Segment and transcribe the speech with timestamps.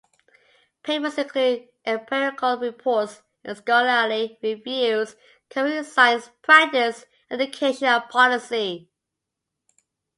[0.81, 5.15] Papers include empirical reports and scholarly reviews
[5.47, 8.89] covering science, practice, education, and policy.